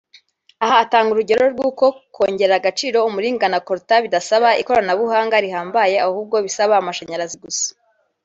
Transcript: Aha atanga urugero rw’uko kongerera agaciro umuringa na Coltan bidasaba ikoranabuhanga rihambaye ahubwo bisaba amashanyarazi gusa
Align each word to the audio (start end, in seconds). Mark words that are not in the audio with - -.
Aha 0.65 0.75
atanga 0.83 1.09
urugero 1.13 1.43
rw’uko 1.53 1.85
kongerera 2.15 2.55
agaciro 2.57 2.97
umuringa 3.09 3.45
na 3.49 3.59
Coltan 3.67 4.03
bidasaba 4.05 4.49
ikoranabuhanga 4.61 5.35
rihambaye 5.45 5.95
ahubwo 6.07 6.35
bisaba 6.45 6.73
amashanyarazi 6.77 7.37
gusa 7.45 7.67